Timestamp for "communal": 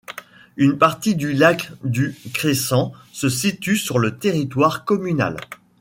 4.83-5.37